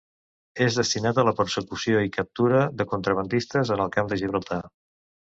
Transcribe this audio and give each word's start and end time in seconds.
És 0.67 0.75
destinat 0.77 1.17
a 1.17 1.25
la 1.27 1.33
persecució 1.41 1.99
i 2.05 2.09
captura 2.15 2.61
de 2.79 2.87
contrabandistes 2.93 3.73
en 3.77 3.83
el 3.85 3.93
camp 3.99 4.09
de 4.15 4.19
Gibraltar. 4.23 4.59